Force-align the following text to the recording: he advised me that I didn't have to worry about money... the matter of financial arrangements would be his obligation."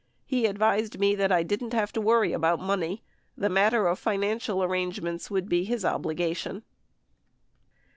he 0.25 0.47
advised 0.47 0.99
me 0.99 1.13
that 1.13 1.31
I 1.31 1.43
didn't 1.43 1.73
have 1.73 1.93
to 1.93 2.01
worry 2.01 2.33
about 2.33 2.59
money... 2.59 3.03
the 3.37 3.49
matter 3.49 3.85
of 3.85 3.99
financial 3.99 4.63
arrangements 4.63 5.29
would 5.29 5.47
be 5.47 5.63
his 5.63 5.85
obligation." 5.85 6.63